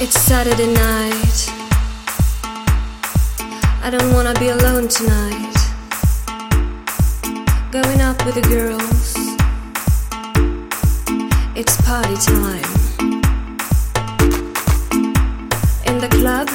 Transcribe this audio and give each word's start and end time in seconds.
It's 0.00 0.18
Saturday 0.20 0.66
night. 0.66 1.48
I 3.80 3.90
don't 3.92 4.12
wanna 4.12 4.34
be 4.40 4.48
alone 4.48 4.88
tonight. 4.88 5.54
Going 7.70 8.00
out 8.00 8.18
with 8.26 8.34
the 8.34 8.42
girls. 8.42 9.14
It's 11.54 11.76
party 11.82 12.16
time. 12.16 12.70
In 15.86 16.00
the 16.00 16.08
club, 16.08 16.48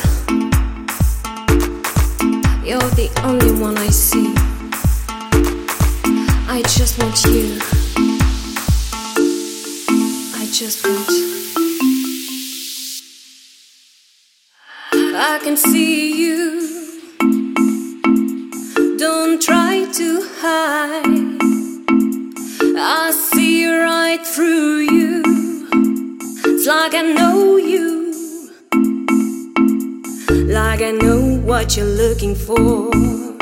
you're 2.65 2.91
the 2.99 3.09
only 3.23 3.53
one 3.53 3.77
I 3.77 3.89
see. 3.89 4.33
I 6.49 6.61
just 6.63 6.99
want 7.01 7.23
you. 7.23 7.57
I 10.35 10.45
just 10.51 10.85
want. 10.85 11.28
I 15.21 15.37
can 15.39 15.57
see 15.57 16.13
you. 16.17 17.17
Don't 18.97 19.41
try 19.41 19.85
to 19.91 20.21
hide. 20.37 21.37
I 22.77 23.11
see 23.11 23.67
right 23.67 24.25
through 24.25 24.77
you. 24.77 25.21
It's 26.45 26.65
like 26.65 26.93
I 26.93 27.01
know 27.01 27.57
you. 27.57 28.13
Like 30.29 30.81
I 30.81 30.91
know 30.91 31.37
what 31.43 31.75
you're 31.75 31.85
looking 31.85 32.33
for. 32.33 33.38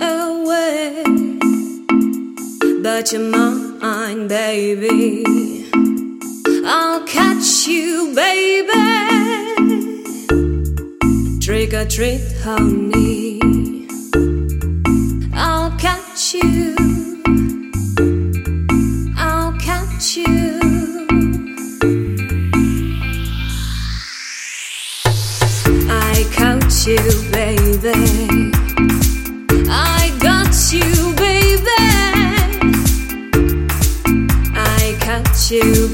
Away, 0.00 1.02
but 2.82 3.12
you're 3.12 3.30
mine, 3.30 4.28
baby. 4.28 5.24
I'll 6.64 7.02
catch 7.06 7.66
you, 7.66 8.12
baby. 8.14 8.68
Trick 11.40 11.72
or 11.72 11.86
treat, 11.86 12.20
honey. 12.42 13.40
I'll 15.34 15.70
catch 15.78 16.34
you. 16.34 16.76
I'll 19.16 19.52
catch 19.58 20.16
you. 20.16 20.60
I 25.90 26.26
caught 26.36 26.86
you, 26.86 27.30
baby. 27.32 28.47
you. 35.50 35.87